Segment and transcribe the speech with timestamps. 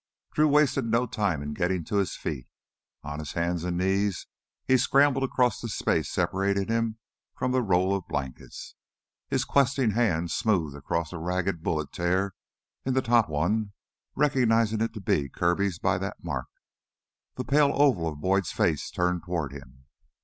[0.33, 2.47] Drew wasted no time in getting to his feet.
[3.03, 4.25] On his hands and knees,
[4.65, 6.97] he scrambled across the space separating him
[7.37, 8.73] from the roll of blankets.
[9.27, 12.33] His questing hand smoothed across a ragged bullet tear
[12.83, 13.73] in the top one,
[14.15, 16.47] recognizing it to be Kirby's by that mark.
[17.35, 19.85] The pale oval of Boyd's face turned toward him.